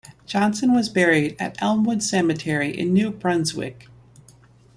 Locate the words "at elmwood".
1.37-2.01